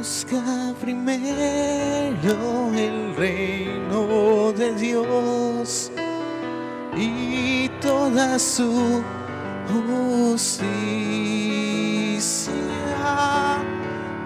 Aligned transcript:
Busca 0.00 0.72
primero 0.80 2.72
el 2.74 3.14
reino 3.16 4.50
de 4.50 4.72
Dios 4.72 5.92
y 6.96 7.68
toda 7.82 8.38
su 8.38 9.02
justicia 9.68 10.70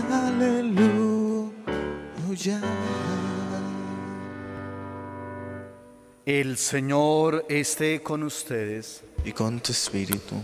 aleluya. 0.09 1.01
El 6.25 6.57
Señor 6.57 7.45
esté 7.49 8.01
con 8.01 8.23
ustedes. 8.23 9.03
Y 9.25 9.33
con 9.33 9.59
tu 9.59 9.73
espíritu. 9.73 10.35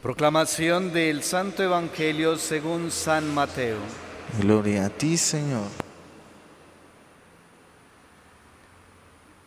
Proclamación 0.00 0.92
del 0.92 1.24
Santo 1.24 1.64
Evangelio 1.64 2.36
según 2.36 2.92
San 2.92 3.34
Mateo. 3.34 3.78
Gloria 4.40 4.86
a 4.86 4.88
ti, 4.88 5.16
Señor. 5.16 5.68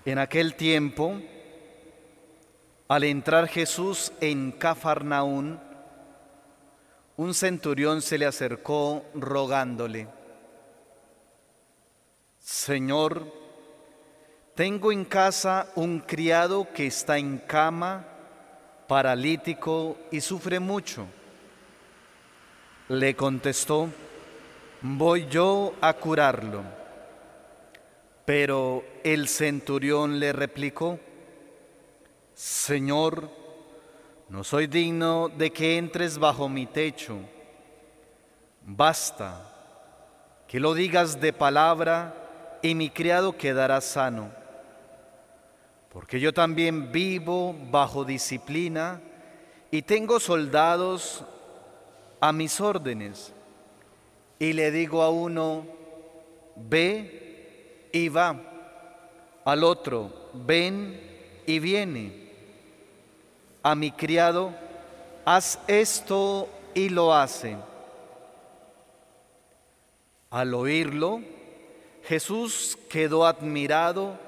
En 0.04 0.20
aquel 0.20 0.56
tiempo, 0.56 1.22
al 2.90 3.06
entrar 3.06 3.48
Jesús 3.48 4.12
en 4.20 4.52
Cafarnaún, 4.52 5.60
un 7.18 7.34
centurión 7.34 8.02
se 8.02 8.18
le 8.18 8.26
acercó 8.26 9.06
rogándole, 9.14 10.08
Señor, 12.40 13.26
tengo 14.54 14.92
en 14.92 15.04
casa 15.06 15.68
un 15.76 16.00
criado 16.00 16.68
que 16.74 16.88
está 16.88 17.18
en 17.18 17.40
cama, 17.40 18.06
paralítico 18.88 19.98
y 20.12 20.22
sufre 20.22 20.60
mucho. 20.60 21.08
Le 22.90 23.16
contestó, 23.16 23.90
voy 24.82 25.28
yo 25.28 25.74
a 25.82 25.94
curarlo. 25.94 26.64
Pero 28.26 28.84
el 29.04 29.28
centurión 29.28 30.20
le 30.20 30.32
replicó, 30.32 31.00
Señor, 32.34 33.30
no 34.28 34.44
soy 34.44 34.66
digno 34.66 35.30
de 35.30 35.52
que 35.52 35.78
entres 35.78 36.18
bajo 36.18 36.50
mi 36.50 36.66
techo. 36.66 37.18
Basta 38.66 39.52
que 40.48 40.60
lo 40.60 40.74
digas 40.74 41.22
de 41.22 41.32
palabra 41.32 42.60
y 42.64 42.74
mi 42.74 42.90
criado 42.90 43.38
quedará 43.38 43.82
sano. 43.82 44.32
Porque 45.90 46.20
yo 46.20 46.34
también 46.34 46.92
vivo 46.92 47.56
bajo 47.70 48.04
disciplina 48.04 49.00
y 49.70 49.84
tengo 49.84 50.20
soldados 50.20 51.24
a 52.20 52.32
mis 52.32 52.60
órdenes. 52.60 53.32
Y 54.40 54.54
le 54.54 54.72
digo 54.72 55.04
a 55.04 55.10
uno, 55.10 55.68
ve 56.56 57.90
y 57.94 58.10
va. 58.10 58.42
Al 59.46 59.64
otro, 59.64 60.32
ven 60.34 61.00
y 61.46 61.60
viene 61.60 62.25
a 63.66 63.74
mi 63.74 63.90
criado, 63.90 64.54
haz 65.26 65.58
esto 65.66 66.48
y 66.76 66.90
lo 66.90 67.16
hace. 67.16 67.58
Al 70.30 70.54
oírlo, 70.54 71.24
Jesús 72.04 72.78
quedó 72.92 73.26
admirado 73.26 74.20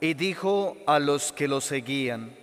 y 0.00 0.14
dijo 0.14 0.76
a 0.84 0.98
los 0.98 1.30
que 1.30 1.46
lo 1.46 1.60
seguían, 1.60 2.34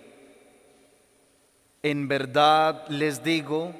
en 1.82 2.08
verdad 2.08 2.88
les 2.88 3.22
digo 3.22 3.74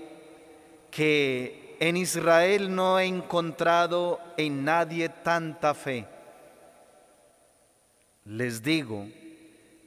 que 0.90 1.78
en 1.80 1.96
Israel 1.96 2.74
no 2.74 2.98
he 2.98 3.06
encontrado 3.06 4.20
en 4.36 4.66
nadie 4.66 5.08
tanta 5.08 5.72
fe. 5.72 6.06
Les 8.26 8.62
digo, 8.62 9.06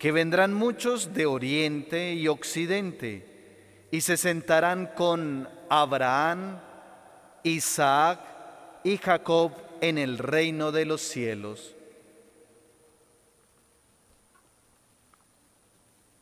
que 0.03 0.11
vendrán 0.11 0.53
muchos 0.53 1.13
de 1.13 1.25
oriente 1.25 2.13
y 2.13 2.27
occidente 2.27 3.87
y 3.89 4.01
se 4.01 4.17
sentarán 4.17 4.87
con 4.87 5.47
Abraham, 5.69 6.59
Isaac 7.43 8.19
y 8.83 8.97
Jacob 8.97 9.53
en 9.79 9.97
el 9.97 10.17
reino 10.17 10.73
de 10.73 10.83
los 10.83 10.99
cielos. 10.99 11.73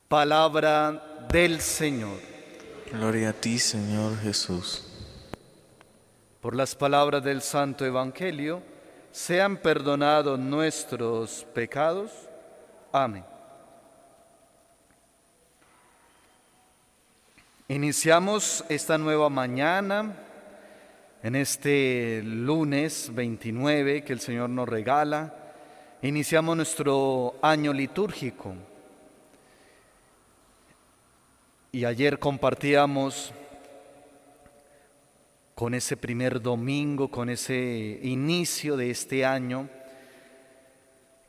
Palabra 0.08 1.25
del 1.31 1.59
Señor. 1.59 2.19
Gloria 2.92 3.30
a 3.30 3.34
ti, 3.34 3.58
Señor 3.58 4.16
Jesús. 4.19 4.84
Por 6.40 6.56
las 6.56 6.75
palabras 6.75 7.24
del 7.24 7.42
Santo 7.42 7.84
Evangelio, 7.84 8.62
sean 9.12 9.58
perdonados 9.58 10.38
nuestros 10.38 11.48
pecados. 11.56 12.12
Amén. 12.92 13.31
Iniciamos 17.72 18.66
esta 18.68 18.98
nueva 18.98 19.30
mañana, 19.30 20.14
en 21.24 21.38
este 21.38 22.22
lunes 22.22 23.09
29 23.14 24.04
que 24.04 24.12
el 24.12 24.20
Señor 24.20 24.50
nos 24.50 24.68
regala. 24.68 25.34
Iniciamos 26.02 26.58
nuestro 26.58 27.36
año 27.42 27.72
litúrgico. 27.72 28.56
Y 31.72 31.86
ayer 31.86 32.20
compartíamos 32.20 33.31
con 35.56 35.74
ese 35.74 35.96
primer 35.96 36.42
domingo, 36.42 37.10
con 37.10 37.30
ese 37.30 38.02
inicio 38.04 38.76
de 38.76 38.90
este 38.90 39.24
año, 39.24 39.70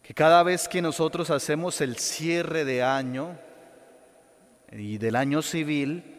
que 0.02 0.12
cada 0.12 0.42
vez 0.42 0.66
que 0.66 0.82
nosotros 0.82 1.30
hacemos 1.30 1.80
el 1.80 1.98
cierre 1.98 2.64
de 2.64 2.82
año 2.82 3.38
y 4.72 4.98
del 4.98 5.14
año 5.14 5.40
civil, 5.40 6.18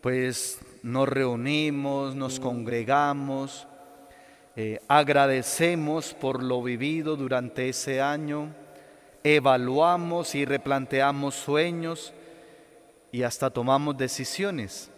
pues 0.00 0.60
nos 0.82 1.08
reunimos, 1.08 2.14
nos 2.14 2.38
congregamos, 2.38 3.66
eh, 4.56 4.80
agradecemos 4.88 6.14
por 6.14 6.42
lo 6.42 6.62
vivido 6.62 7.16
durante 7.16 7.68
ese 7.68 8.00
año, 8.00 8.54
evaluamos 9.22 10.34
y 10.34 10.44
replanteamos 10.44 11.34
sueños 11.34 12.12
y 13.12 13.22
hasta 13.22 13.50
tomamos 13.50 13.96
decisiones. 13.96 14.90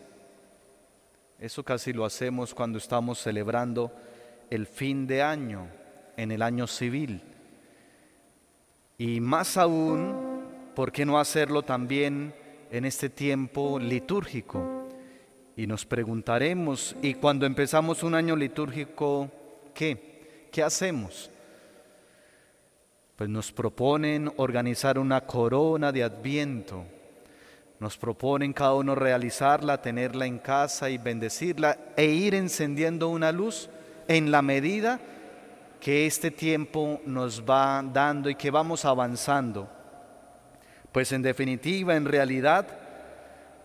Eso 1.38 1.62
casi 1.62 1.92
lo 1.92 2.04
hacemos 2.04 2.54
cuando 2.54 2.78
estamos 2.78 3.18
celebrando 3.18 3.92
el 4.50 4.66
fin 4.66 5.06
de 5.06 5.22
año, 5.22 5.68
en 6.16 6.32
el 6.32 6.42
año 6.42 6.66
civil. 6.66 7.22
Y 8.98 9.20
más 9.20 9.56
aún, 9.56 10.42
¿por 10.74 10.92
qué 10.92 11.06
no 11.06 11.18
hacerlo 11.18 11.62
también 11.62 12.34
en 12.70 12.84
este 12.84 13.08
tiempo 13.08 13.78
litúrgico? 13.78 14.79
Y 15.56 15.66
nos 15.66 15.84
preguntaremos, 15.84 16.96
¿y 17.02 17.14
cuando 17.14 17.46
empezamos 17.46 18.02
un 18.02 18.14
año 18.14 18.36
litúrgico, 18.36 19.30
qué? 19.74 20.48
¿Qué 20.50 20.62
hacemos? 20.62 21.30
Pues 23.16 23.28
nos 23.28 23.52
proponen 23.52 24.32
organizar 24.36 24.98
una 24.98 25.20
corona 25.22 25.92
de 25.92 26.02
adviento. 26.02 26.84
Nos 27.78 27.96
proponen 27.96 28.52
cada 28.52 28.74
uno 28.74 28.94
realizarla, 28.94 29.82
tenerla 29.82 30.26
en 30.26 30.38
casa 30.38 30.90
y 30.90 30.98
bendecirla 30.98 31.76
e 31.96 32.06
ir 32.06 32.34
encendiendo 32.34 33.08
una 33.08 33.32
luz 33.32 33.68
en 34.08 34.30
la 34.30 34.42
medida 34.42 35.00
que 35.80 36.06
este 36.06 36.30
tiempo 36.30 37.00
nos 37.06 37.42
va 37.42 37.82
dando 37.82 38.28
y 38.28 38.34
que 38.34 38.50
vamos 38.50 38.84
avanzando. 38.84 39.68
Pues 40.92 41.12
en 41.12 41.22
definitiva, 41.22 41.96
en 41.96 42.04
realidad, 42.04 42.66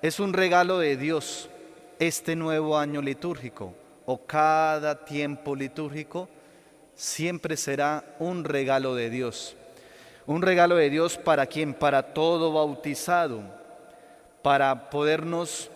es 0.02 0.20
un 0.20 0.34
regalo 0.34 0.80
de 0.80 0.98
Dios 0.98 1.50
este 2.00 2.36
nuevo 2.36 2.78
año 2.78 3.02
litúrgico 3.02 3.74
o 4.06 4.26
cada 4.26 5.06
tiempo 5.06 5.56
litúrgico 5.56 6.30
siempre 6.96 7.58
será 7.58 8.16
un 8.20 8.44
regalo 8.44 8.96
de 8.96 9.10
Dios. 9.10 9.56
Un 10.28 10.42
regalo 10.42 10.76
de 10.76 10.90
Dios 10.90 11.18
para 11.18 11.46
quien, 11.46 11.74
para 11.74 12.14
todo 12.14 12.52
bautizado, 12.52 13.44
para 14.42 14.90
podernos 14.90 15.70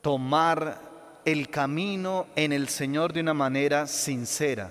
tomar 0.00 0.78
el 1.24 1.48
camino 1.48 2.26
en 2.36 2.52
el 2.52 2.68
Señor 2.68 3.12
de 3.12 3.20
una 3.20 3.34
manera 3.34 3.86
sincera, 3.86 4.70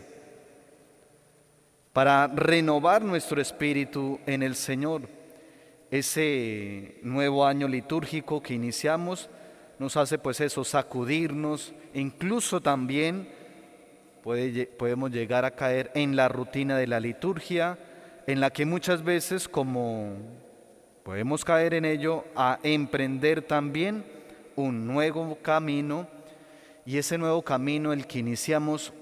para 1.93 2.27
renovar 2.27 3.01
nuestro 3.01 3.41
espíritu 3.41 4.19
en 4.25 4.43
el 4.43 4.55
Señor. 4.55 5.03
Ese 5.89 6.99
nuevo 7.03 7.45
año 7.45 7.67
litúrgico 7.67 8.41
que 8.41 8.53
iniciamos 8.53 9.29
nos 9.81 9.97
hace 9.97 10.19
pues 10.19 10.39
eso, 10.41 10.63
sacudirnos, 10.63 11.73
incluso 11.95 12.61
también 12.61 13.27
podemos 14.77 15.09
llegar 15.09 15.43
a 15.43 15.55
caer 15.55 15.89
en 15.95 16.15
la 16.15 16.29
rutina 16.29 16.77
de 16.77 16.85
la 16.85 16.99
liturgia, 16.99 17.79
en 18.27 18.39
la 18.39 18.51
que 18.51 18.67
muchas 18.67 19.03
veces 19.03 19.47
como 19.49 20.17
podemos 21.01 21.43
caer 21.43 21.73
en 21.73 21.85
ello, 21.85 22.25
a 22.35 22.59
emprender 22.61 23.41
también 23.41 24.05
un 24.55 24.85
nuevo 24.85 25.39
camino 25.41 26.07
y 26.85 26.99
ese 26.99 27.17
nuevo 27.17 27.41
camino, 27.41 27.91
el 27.91 28.05
que 28.05 28.19
iniciamos 28.19 28.93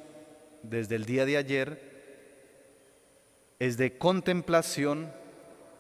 desde 0.63 0.95
el 0.95 1.03
día 1.03 1.25
de 1.25 1.35
ayer, 1.35 1.89
es 3.59 3.75
de 3.75 3.97
contemplación, 3.97 5.11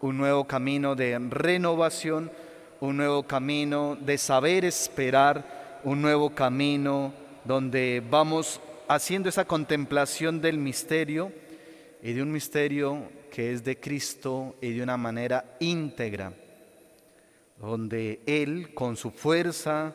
un 0.01 0.17
nuevo 0.17 0.45
camino 0.45 0.95
de 0.95 1.17
renovación, 1.29 2.33
un 2.81 2.97
nuevo 2.97 3.23
camino 3.23 3.97
de 3.99 4.17
saber 4.17 4.65
esperar, 4.65 5.81
un 5.83 6.01
nuevo 6.01 6.29
camino 6.29 7.13
donde 7.43 8.01
vamos 8.09 8.61
haciendo 8.87 9.29
esa 9.29 9.45
contemplación 9.45 10.41
del 10.41 10.57
misterio 10.57 11.31
y 12.01 12.13
de 12.13 12.21
un 12.21 12.31
misterio 12.31 13.03
que 13.31 13.53
es 13.53 13.63
de 13.63 13.79
Cristo 13.79 14.55
y 14.61 14.73
de 14.73 14.81
una 14.81 14.97
manera 14.97 15.57
íntegra, 15.59 16.33
donde 17.59 18.21
Él 18.25 18.73
con 18.73 18.95
su 18.95 19.11
fuerza, 19.11 19.93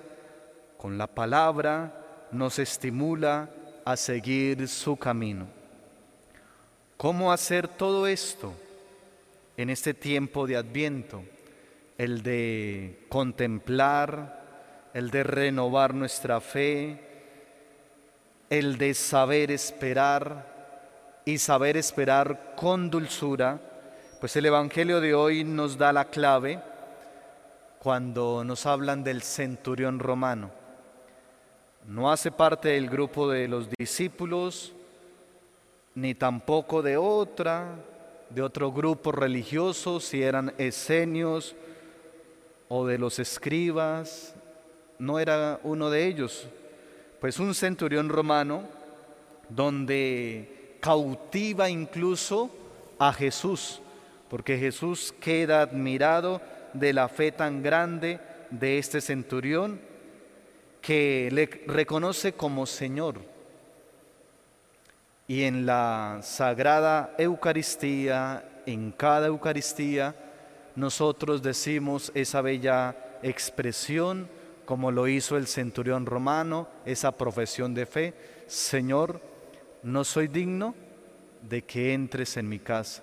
con 0.77 0.99
la 0.99 1.07
palabra, 1.07 2.29
nos 2.31 2.59
estimula 2.59 3.51
a 3.85 3.97
seguir 3.97 4.69
su 4.69 4.97
camino. 4.97 5.47
¿Cómo 6.97 7.33
hacer 7.33 7.67
todo 7.67 8.07
esto 8.07 8.53
en 9.57 9.71
este 9.71 9.95
tiempo 9.95 10.47
de 10.47 10.57
adviento? 10.57 11.23
El 11.96 12.23
de 12.23 13.06
contemplar, 13.08 14.91
el 14.94 15.11
de 15.11 15.23
renovar 15.23 15.94
nuestra 15.94 16.41
fe, 16.41 17.00
el 18.50 18.79
de 18.79 18.94
saber 18.94 19.50
esperar 19.50 21.23
y 21.25 21.38
saber 21.38 21.76
esperar 21.76 22.55
con 22.56 22.91
dulzura, 22.91 23.61
pues 24.20 24.35
el 24.37 24.46
Evangelio 24.46 25.00
de 25.00 25.14
hoy 25.14 25.44
nos 25.44 25.79
da 25.79 25.93
la 25.93 26.06
clave 26.06 26.61
cuando 27.79 28.44
nos 28.44 28.67
hablan 28.67 29.05
del 29.05 29.23
centurión 29.23 29.99
romano. 29.99 30.50
No 31.87 32.11
hace 32.11 32.32
parte 32.32 32.70
del 32.70 32.88
grupo 32.88 33.29
de 33.29 33.47
los 33.47 33.69
discípulos, 33.79 34.73
ni 35.94 36.14
tampoco 36.14 36.82
de 36.82 36.97
otra, 36.97 37.76
de 38.31 38.43
otro 38.43 38.73
grupo 38.73 39.12
religioso, 39.12 40.00
si 40.00 40.23
eran 40.23 40.55
esenios 40.58 41.55
o 42.69 42.87
de 42.87 42.99
los 42.99 43.19
escribas, 43.19 44.34
no 44.99 45.19
era 45.19 45.61
uno 45.62 45.90
de 45.90 46.06
ellos, 46.06 46.46
pues 47.20 47.38
un 47.38 47.55
centurión 47.55 48.08
romano 48.08 48.62
donde 49.49 50.76
cautiva 50.81 51.69
incluso 51.69 52.50
a 52.99 53.12
Jesús, 53.12 53.81
porque 54.28 54.58
Jesús 54.58 55.14
queda 55.20 55.62
admirado 55.62 56.40
de 56.72 56.93
la 56.93 57.08
fe 57.08 57.32
tan 57.32 57.62
grande 57.62 58.20
de 58.50 58.78
este 58.78 59.00
centurión 59.00 59.81
que 60.81 61.28
le 61.32 61.46
reconoce 61.66 62.34
como 62.34 62.66
Señor. 62.66 63.20
Y 65.26 65.44
en 65.44 65.64
la 65.64 66.20
sagrada 66.22 67.14
Eucaristía, 67.16 68.62
en 68.66 68.93
cada 68.93 69.28
Eucaristía, 69.28 70.14
nosotros 70.76 71.43
decimos 71.43 72.11
esa 72.15 72.41
bella 72.41 72.97
expresión 73.23 74.29
como 74.65 74.91
lo 74.91 75.09
hizo 75.09 75.37
el 75.37 75.47
centurión 75.47 76.06
romano, 76.06 76.69
esa 76.85 77.12
profesión 77.12 77.75
de 77.75 77.87
fe, 77.87 78.15
Señor, 78.47 79.21
no 79.82 80.05
soy 80.05 80.29
digno 80.29 80.75
de 81.43 81.62
que 81.65 81.93
entres 81.93 82.37
en 82.37 82.49
mi 82.49 82.59
casa, 82.59 83.03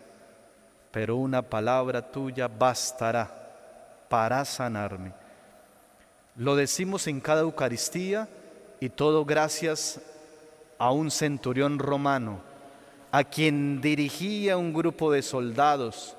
pero 0.91 1.15
una 1.17 1.41
palabra 1.41 2.11
tuya 2.11 2.47
bastará 2.47 4.05
para 4.09 4.43
sanarme. 4.43 5.13
Lo 6.35 6.55
decimos 6.55 7.07
en 7.07 7.21
cada 7.21 7.41
Eucaristía 7.41 8.27
y 8.79 8.89
todo 8.89 9.25
gracias 9.25 10.01
a 10.79 10.91
un 10.91 11.11
centurión 11.11 11.77
romano, 11.77 12.41
a 13.11 13.23
quien 13.23 13.81
dirigía 13.81 14.57
un 14.57 14.73
grupo 14.73 15.11
de 15.11 15.21
soldados, 15.21 16.17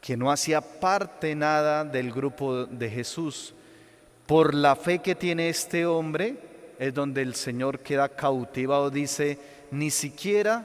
que 0.00 0.16
no 0.16 0.30
hacía 0.30 0.60
parte 0.60 1.34
nada 1.34 1.84
del 1.84 2.12
grupo 2.12 2.64
de 2.64 2.88
Jesús, 2.88 3.54
por 4.26 4.54
la 4.54 4.76
fe 4.76 5.00
que 5.00 5.14
tiene 5.14 5.48
este 5.48 5.86
hombre 5.86 6.36
es 6.78 6.94
donde 6.94 7.20
el 7.20 7.34
Señor 7.34 7.80
queda 7.80 8.08
cautivado. 8.08 8.88
Dice, 8.88 9.38
ni 9.70 9.90
siquiera 9.90 10.64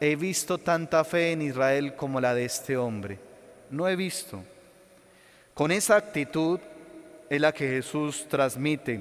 he 0.00 0.16
visto 0.16 0.58
tanta 0.58 1.04
fe 1.04 1.32
en 1.32 1.42
Israel 1.42 1.94
como 1.94 2.20
la 2.20 2.34
de 2.34 2.44
este 2.44 2.76
hombre. 2.76 3.18
No 3.70 3.88
he 3.88 3.96
visto. 3.96 4.42
Con 5.52 5.72
esa 5.72 5.96
actitud 5.96 6.60
es 7.28 7.40
la 7.40 7.52
que 7.52 7.68
Jesús 7.68 8.26
transmite, 8.28 9.00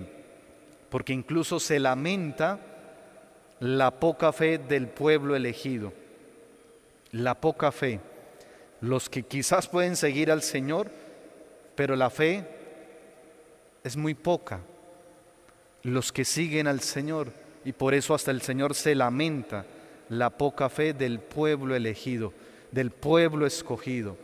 porque 0.90 1.14
incluso 1.14 1.60
se 1.60 1.80
lamenta 1.80 2.60
la 3.60 3.92
poca 3.92 4.34
fe 4.34 4.58
del 4.58 4.88
pueblo 4.88 5.36
elegido. 5.36 5.94
La 7.12 7.36
poca 7.36 7.72
fe. 7.72 8.00
Los 8.86 9.10
que 9.10 9.24
quizás 9.24 9.68
pueden 9.68 9.96
seguir 9.96 10.30
al 10.30 10.44
Señor, 10.44 10.92
pero 11.74 11.96
la 11.96 12.12
fe 12.12 12.46
es 13.84 13.98
muy 13.98 14.14
poca 14.14 14.60
los 15.82 16.12
que 16.12 16.24
siguen 16.24 16.68
al 16.68 16.82
Señor 16.82 17.32
y 17.64 17.72
por 17.72 17.96
eso 17.96 18.14
hasta 18.14 18.30
el 18.30 18.44
Señor 18.44 18.76
se 18.76 18.94
lamenta 18.94 19.66
la 20.10 20.30
poca 20.30 20.70
fe 20.70 20.94
del 20.94 21.20
pueblo 21.20 21.76
elegido, 21.76 22.32
del 22.72 22.92
pueblo 22.92 23.48
escogido. 23.48 24.18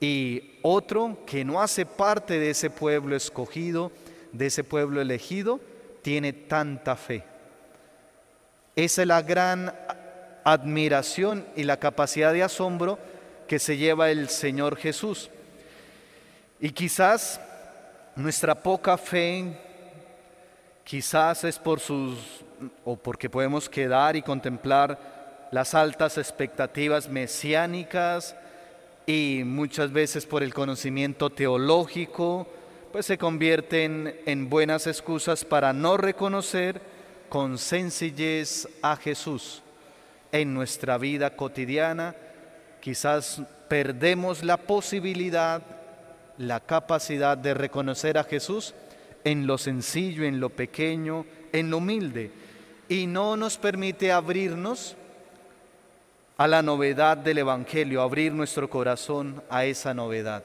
Y 0.00 0.54
otro 0.62 1.18
que 1.26 1.44
no 1.44 1.60
hace 1.60 1.84
parte 1.84 2.38
de 2.38 2.50
ese 2.50 2.70
pueblo 2.70 3.14
escogido, 3.16 3.92
de 4.32 4.46
ese 4.46 4.64
pueblo 4.64 5.02
elegido, 5.02 5.60
tiene 6.00 6.32
tanta 6.32 6.96
fe. 6.96 7.22
Esa 8.76 9.02
es 9.02 9.08
la 9.08 9.20
gran 9.20 9.74
admiración 10.42 11.44
y 11.54 11.64
la 11.64 11.78
capacidad 11.78 12.32
de 12.32 12.42
asombro 12.42 12.98
que 13.50 13.58
se 13.58 13.76
lleva 13.76 14.12
el 14.12 14.28
Señor 14.28 14.76
Jesús. 14.76 15.28
Y 16.60 16.70
quizás 16.70 17.40
nuestra 18.14 18.54
poca 18.54 18.96
fe 18.96 19.58
quizás 20.84 21.42
es 21.42 21.58
por 21.58 21.80
sus 21.80 22.16
o 22.84 22.94
porque 22.94 23.28
podemos 23.28 23.68
quedar 23.68 24.14
y 24.14 24.22
contemplar 24.22 25.48
las 25.50 25.74
altas 25.74 26.16
expectativas 26.16 27.08
mesiánicas 27.08 28.36
y 29.04 29.42
muchas 29.44 29.90
veces 29.90 30.26
por 30.26 30.44
el 30.44 30.54
conocimiento 30.54 31.28
teológico, 31.28 32.46
pues 32.92 33.06
se 33.06 33.18
convierten 33.18 34.16
en 34.26 34.48
buenas 34.48 34.86
excusas 34.86 35.44
para 35.44 35.72
no 35.72 35.96
reconocer 35.96 36.80
con 37.28 37.58
sencillez 37.58 38.68
a 38.80 38.94
Jesús 38.94 39.64
en 40.30 40.54
nuestra 40.54 40.98
vida 40.98 41.34
cotidiana. 41.34 42.14
Quizás 42.80 43.42
perdemos 43.68 44.42
la 44.42 44.56
posibilidad 44.56 45.62
la 46.40 46.58
capacidad 46.58 47.36
de 47.36 47.52
reconocer 47.52 48.16
a 48.16 48.24
Jesús 48.24 48.74
en 49.24 49.46
lo 49.46 49.58
sencillo, 49.58 50.24
en 50.24 50.40
lo 50.40 50.48
pequeño, 50.48 51.26
en 51.52 51.70
lo 51.70 51.76
humilde, 51.76 52.30
y 52.88 53.06
no 53.06 53.36
nos 53.36 53.58
permite 53.58 54.10
abrirnos 54.10 54.96
a 56.38 56.48
la 56.48 56.62
novedad 56.62 57.18
del 57.18 57.38
Evangelio, 57.38 58.00
abrir 58.00 58.32
nuestro 58.32 58.70
corazón 58.70 59.42
a 59.50 59.66
esa 59.66 59.92
novedad. 59.92 60.42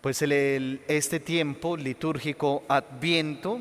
Pues 0.00 0.22
este 0.22 1.20
tiempo 1.20 1.76
litúrgico 1.76 2.62
adviento 2.68 3.60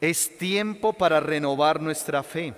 es 0.00 0.38
tiempo 0.38 0.94
para 0.94 1.20
renovar 1.20 1.78
nuestra 1.82 2.22
fe. 2.22 2.54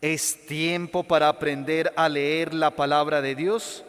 Es 0.00 0.46
tiempo 0.46 1.02
para 1.02 1.28
aprender 1.28 1.92
a 1.96 2.08
leer 2.08 2.54
la 2.54 2.70
palabra 2.70 3.20
de 3.20 3.34
Dios 3.34 3.84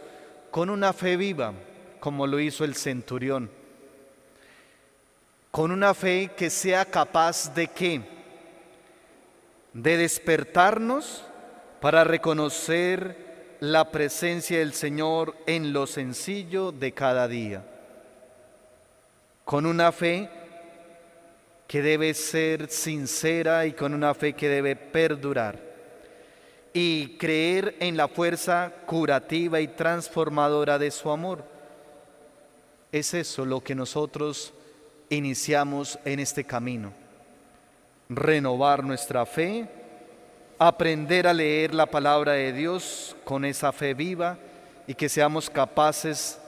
con 0.49 0.71
una 0.71 0.91
fe 0.93 1.17
viva, 1.17 1.53
como 1.99 2.25
lo 2.25 2.39
hizo 2.39 2.63
el 2.63 2.75
centurión, 2.75 3.51
con 5.51 5.71
una 5.71 5.93
fe 5.93 6.31
que 6.35 6.49
sea 6.49 6.85
capaz 6.85 7.53
de 7.53 7.67
qué? 7.67 8.01
De 9.73 9.97
despertarnos 9.97 11.23
para 11.79 12.03
reconocer 12.03 13.55
la 13.59 13.91
presencia 13.91 14.59
del 14.59 14.73
Señor 14.73 15.35
en 15.45 15.73
lo 15.73 15.85
sencillo 15.85 16.71
de 16.71 16.93
cada 16.93 17.27
día. 17.27 17.63
Con 19.45 19.65
una 19.65 19.91
fe 19.91 20.29
que 21.67 21.83
debe 21.83 22.15
ser 22.15 22.69
sincera 22.71 23.67
y 23.67 23.73
con 23.73 23.93
una 23.93 24.15
fe 24.15 24.33
que 24.33 24.49
debe 24.49 24.75
perdurar. 24.75 25.68
Y 26.73 27.17
creer 27.17 27.75
en 27.79 27.97
la 27.97 28.07
fuerza 28.07 28.71
curativa 28.85 29.59
y 29.59 29.67
transformadora 29.67 30.77
de 30.77 30.91
su 30.91 31.09
amor. 31.09 31.43
Es 32.91 33.13
eso 33.13 33.45
lo 33.45 33.61
que 33.61 33.75
nosotros 33.75 34.53
iniciamos 35.09 35.99
en 36.05 36.19
este 36.19 36.43
camino. 36.43 36.93
Renovar 38.09 38.83
nuestra 38.83 39.25
fe, 39.25 39.67
aprender 40.57 41.27
a 41.27 41.33
leer 41.33 41.73
la 41.73 41.85
palabra 41.85 42.33
de 42.33 42.53
Dios 42.53 43.15
con 43.23 43.45
esa 43.45 43.71
fe 43.71 43.93
viva 43.93 44.37
y 44.87 44.93
que 44.95 45.09
seamos 45.09 45.49
capaces 45.49 46.39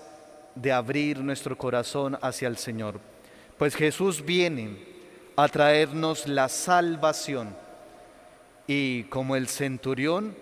de 0.56 0.72
abrir 0.72 1.20
nuestro 1.20 1.58
corazón 1.58 2.18
hacia 2.22 2.48
el 2.48 2.58
Señor. 2.58 3.00
Pues 3.58 3.76
Jesús 3.76 4.24
viene 4.26 4.78
a 5.36 5.48
traernos 5.48 6.28
la 6.28 6.50
salvación 6.50 7.56
y 8.74 9.04
como 9.10 9.36
el 9.36 9.50
centurión 9.50 10.34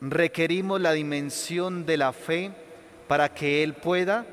requerimos 0.00 0.80
la 0.80 0.90
dimensión 0.90 1.86
de 1.86 1.96
la 1.96 2.12
fe 2.12 2.50
para 3.06 3.32
que 3.32 3.62
Él 3.62 3.74
pueda 3.74 4.26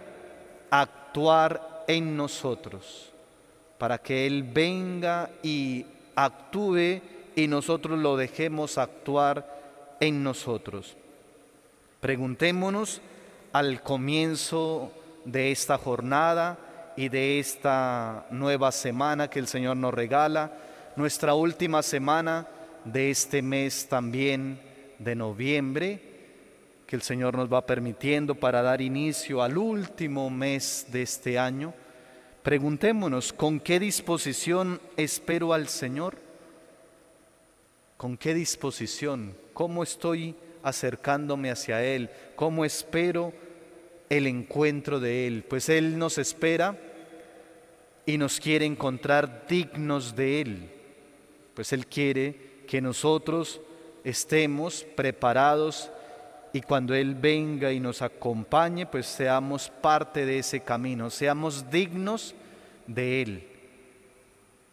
actuar 0.71 1.83
en 1.87 2.17
nosotros, 2.17 3.11
para 3.77 3.99
que 3.99 4.25
Él 4.25 4.41
venga 4.41 5.29
y 5.43 5.85
actúe 6.15 6.99
y 7.35 7.47
nosotros 7.47 7.99
lo 7.99 8.17
dejemos 8.17 8.79
actuar 8.79 9.95
en 9.99 10.23
nosotros. 10.23 10.97
Preguntémonos 11.99 13.01
al 13.53 13.83
comienzo 13.83 14.91
de 15.25 15.51
esta 15.51 15.77
jornada 15.77 16.57
y 16.97 17.09
de 17.09 17.37
esta 17.37 18.25
nueva 18.31 18.71
semana 18.71 19.29
que 19.29 19.37
el 19.37 19.45
Señor 19.45 19.77
nos 19.77 19.93
regala, 19.93 20.53
nuestra 20.95 21.35
última 21.35 21.83
semana 21.83 22.47
de 22.85 23.11
este 23.11 23.41
mes 23.41 23.87
también 23.87 24.59
de 24.99 25.15
noviembre, 25.15 26.01
que 26.85 26.95
el 26.95 27.01
Señor 27.01 27.35
nos 27.35 27.51
va 27.51 27.65
permitiendo 27.65 28.35
para 28.35 28.61
dar 28.61 28.81
inicio 28.81 29.41
al 29.41 29.57
último 29.57 30.29
mes 30.29 30.87
de 30.91 31.03
este 31.03 31.39
año. 31.39 31.73
Preguntémonos, 32.43 33.33
¿con 33.33 33.59
qué 33.59 33.79
disposición 33.79 34.81
espero 34.97 35.53
al 35.53 35.67
Señor? 35.67 36.17
¿Con 37.97 38.17
qué 38.17 38.33
disposición? 38.33 39.35
¿Cómo 39.53 39.83
estoy 39.83 40.35
acercándome 40.63 41.51
hacia 41.51 41.83
Él? 41.83 42.09
¿Cómo 42.35 42.65
espero 42.65 43.31
el 44.09 44.27
encuentro 44.27 44.99
de 44.99 45.27
Él? 45.27 45.45
Pues 45.47 45.69
Él 45.69 45.97
nos 45.97 46.17
espera 46.17 46.77
y 48.05 48.17
nos 48.17 48.39
quiere 48.39 48.65
encontrar 48.65 49.45
dignos 49.47 50.15
de 50.15 50.41
Él. 50.41 50.69
Pues 51.53 51.71
Él 51.73 51.85
quiere 51.87 52.50
que 52.67 52.81
nosotros 52.81 53.61
estemos 54.03 54.85
preparados 54.95 55.89
y 56.53 56.61
cuando 56.61 56.93
Él 56.93 57.15
venga 57.15 57.71
y 57.71 57.79
nos 57.79 58.01
acompañe, 58.01 58.85
pues 58.85 59.05
seamos 59.05 59.69
parte 59.69 60.25
de 60.25 60.39
ese 60.39 60.61
camino, 60.61 61.09
seamos 61.09 61.69
dignos 61.69 62.35
de 62.87 63.21
Él. 63.21 63.47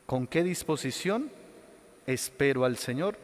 ¿Con 0.07 0.26
qué 0.26 0.42
disposición? 0.42 1.30
espero 2.09 2.64
al 2.64 2.78
Señor. 2.78 3.16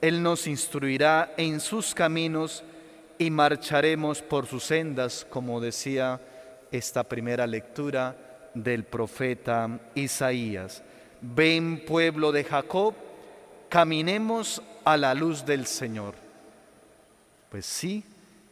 Él 0.00 0.22
nos 0.22 0.46
instruirá 0.46 1.32
en 1.38 1.58
sus 1.58 1.94
caminos 1.94 2.62
y 3.18 3.30
marcharemos 3.30 4.20
por 4.20 4.46
sus 4.46 4.64
sendas, 4.64 5.26
como 5.28 5.60
decía 5.60 6.20
esta 6.70 7.02
primera 7.02 7.46
lectura 7.46 8.14
del 8.54 8.84
profeta 8.84 9.80
Isaías. 9.94 10.82
Ven 11.22 11.82
pueblo 11.86 12.30
de 12.30 12.44
Jacob, 12.44 12.94
caminemos 13.76 14.62
a 14.86 14.96
la 14.96 15.12
luz 15.12 15.44
del 15.44 15.66
Señor. 15.66 16.14
Pues 17.50 17.66
sí, 17.66 18.02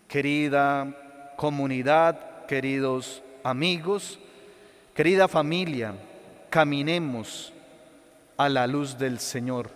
querida 0.06 1.32
comunidad, 1.38 2.44
queridos 2.44 3.22
amigos, 3.42 4.18
querida 4.94 5.26
familia, 5.26 5.94
caminemos 6.50 7.54
a 8.36 8.50
la 8.50 8.66
luz 8.66 8.98
del 8.98 9.18
Señor. 9.18 9.70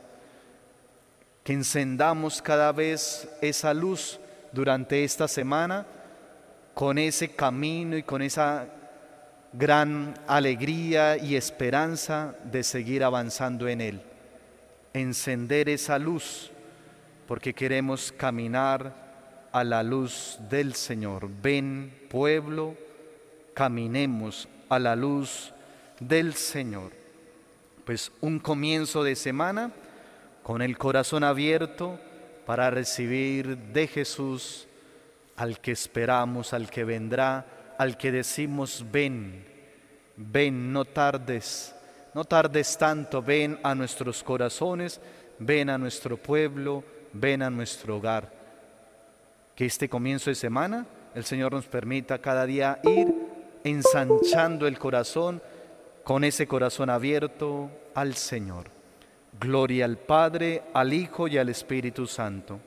Que 1.43 1.55
encendamos 1.55 2.43
cada 2.43 2.71
vez 2.73 3.27
esa 3.41 3.73
luz 3.73 4.21
durante 4.53 5.03
esta 5.03 5.27
semana 5.27 5.87
con 6.75 6.99
ese 6.99 7.31
camino 7.31 7.97
y 7.97 8.03
con 8.03 8.21
esa 8.21 8.67
gran 9.55 10.13
alegría 10.27 11.17
y 11.17 11.37
esperanza 11.37 12.35
de 12.45 12.63
seguir 12.63 13.03
avanzando 13.03 13.67
en 13.67 13.81
Él. 13.81 14.03
Encender 14.99 15.69
esa 15.69 15.99
luz 15.99 16.51
porque 17.27 17.55
queremos 17.55 18.13
caminar 18.13 19.49
a 19.53 19.65
la 19.65 19.83
luz 19.83 20.39
del 20.49 20.75
Señor. 20.75 21.29
Ven 21.43 22.07
pueblo, 22.09 22.77
caminemos 23.55 24.49
a 24.69 24.79
la 24.79 24.97
luz 24.97 25.53
del 26.01 26.35
Señor 26.35 26.99
pues 27.89 28.13
un 28.21 28.39
comienzo 28.39 29.03
de 29.03 29.17
semana 29.17 29.73
con 30.43 30.61
el 30.61 30.77
corazón 30.77 31.25
abierto 31.25 31.99
para 32.45 32.69
recibir 32.69 33.57
de 33.57 33.87
Jesús 33.87 34.69
al 35.37 35.59
que 35.59 35.73
esperamos, 35.73 36.53
al 36.53 36.69
que 36.69 36.85
vendrá, 36.85 37.47
al 37.79 37.97
que 37.97 38.13
decimos 38.13 38.85
ven, 38.93 39.43
ven, 40.17 40.71
no 40.71 40.85
tardes, 40.85 41.75
no 42.19 42.25
tardes 42.25 42.77
tanto, 42.77 43.23
ven 43.23 43.61
a 43.63 43.77
nuestros 43.77 44.25
corazones, 44.25 45.01
ven 45.39 45.71
a 45.71 45.79
nuestro 45.79 46.17
pueblo, 46.17 46.83
ven 47.13 47.43
a 47.43 47.49
nuestro 47.49 47.99
hogar. 47.99 48.29
Que 49.55 49.67
este 49.67 49.89
comienzo 49.89 50.29
de 50.29 50.35
semana 50.35 50.85
el 51.15 51.23
Señor 51.23 51.53
nos 51.53 51.67
permita 51.67 52.19
cada 52.19 52.45
día 52.45 52.81
ir 52.83 53.15
ensanchando 53.63 54.67
el 54.67 54.81
corazón, 54.81 55.41
con 56.03 56.25
ese 56.25 56.49
corazón 56.49 56.91
abierto 56.91 57.71
al 57.95 58.17
Señor. 58.17 58.65
Gloria 59.39 59.85
al 59.85 59.97
Padre, 59.97 60.65
al 60.75 60.93
Hijo 60.93 61.29
y 61.29 61.39
al 61.39 61.51
Espíritu 61.51 62.09
Santo 62.09 62.59